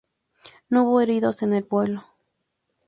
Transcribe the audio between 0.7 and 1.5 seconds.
hubo heridos